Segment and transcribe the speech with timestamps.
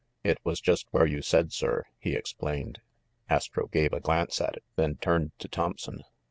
[0.23, 2.81] "It was just where you said, sir," he explained.
[3.29, 6.03] Astro gave a glance at it, then turned to Thompson.